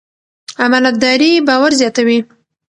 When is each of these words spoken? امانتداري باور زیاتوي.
امانتداري 0.65 1.31
باور 1.47 1.71
زیاتوي. 1.79 2.17